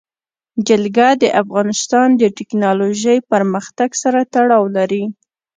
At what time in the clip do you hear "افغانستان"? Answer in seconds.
1.41-2.07